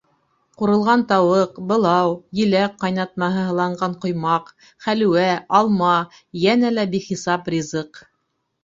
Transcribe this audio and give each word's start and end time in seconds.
Ҡурылған 0.59 1.03
тауыҡ, 1.11 1.59
былау, 1.71 2.15
еләк 2.41 2.73
ҡайнатмаһы 2.85 3.45
һыланған 3.51 3.95
ҡоймаҡ, 4.07 4.51
хәлүә, 4.87 5.29
алма, 5.61 5.95
йәнә 6.47 6.75
лә 6.81 6.89
бихисап 6.97 7.57
ризыҡ. 7.59 8.05